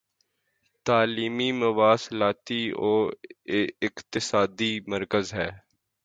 [0.85, 3.09] تعلیمی مواصلاتی و
[3.81, 5.49] اقتصادی مرکز ہے